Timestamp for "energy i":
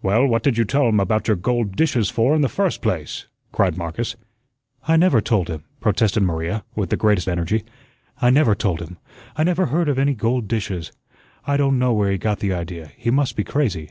7.28-8.30